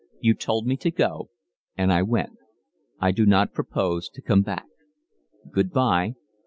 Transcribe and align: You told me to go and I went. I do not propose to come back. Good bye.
You 0.19 0.33
told 0.33 0.65
me 0.65 0.77
to 0.77 0.89
go 0.89 1.29
and 1.77 1.93
I 1.93 2.01
went. 2.01 2.31
I 2.99 3.11
do 3.11 3.23
not 3.23 3.53
propose 3.53 4.09
to 4.09 4.21
come 4.23 4.41
back. 4.41 4.65
Good 5.53 5.69
bye. 5.71 6.15